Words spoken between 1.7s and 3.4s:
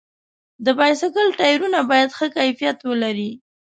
باید ښه کیفیت ولري.